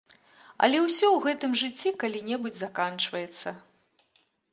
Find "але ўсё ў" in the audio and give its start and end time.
0.67-1.17